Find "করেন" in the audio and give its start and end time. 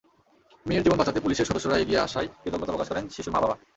2.89-3.05